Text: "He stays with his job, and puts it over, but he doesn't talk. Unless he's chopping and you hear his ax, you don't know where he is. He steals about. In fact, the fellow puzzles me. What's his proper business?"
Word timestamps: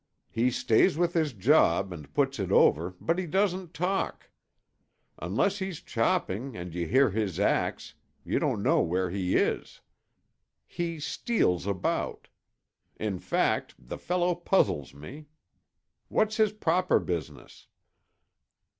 "He 0.31 0.49
stays 0.49 0.97
with 0.97 1.13
his 1.13 1.31
job, 1.31 1.93
and 1.93 2.11
puts 2.11 2.39
it 2.39 2.51
over, 2.51 2.95
but 2.99 3.19
he 3.19 3.27
doesn't 3.27 3.75
talk. 3.75 4.31
Unless 5.19 5.59
he's 5.59 5.79
chopping 5.79 6.57
and 6.57 6.73
you 6.73 6.87
hear 6.87 7.11
his 7.11 7.39
ax, 7.39 7.93
you 8.25 8.39
don't 8.39 8.63
know 8.63 8.81
where 8.81 9.11
he 9.11 9.35
is. 9.35 9.79
He 10.65 10.99
steals 10.99 11.67
about. 11.67 12.29
In 12.97 13.19
fact, 13.19 13.75
the 13.77 13.99
fellow 13.99 14.33
puzzles 14.33 14.95
me. 14.95 15.27
What's 16.07 16.37
his 16.37 16.51
proper 16.51 16.97
business?" 16.97 17.67